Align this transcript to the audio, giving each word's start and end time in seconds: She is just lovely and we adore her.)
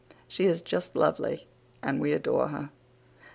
She 0.27 0.45
is 0.45 0.63
just 0.63 0.95
lovely 0.95 1.45
and 1.83 2.01
we 2.01 2.11
adore 2.11 2.47
her.) 2.47 2.71